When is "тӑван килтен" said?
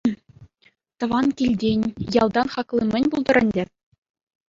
0.97-1.79